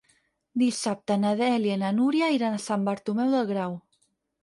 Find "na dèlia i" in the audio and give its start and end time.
1.25-1.81